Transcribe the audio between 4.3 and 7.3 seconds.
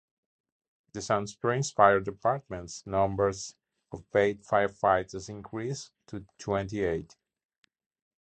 firefighters increased to twenty eight.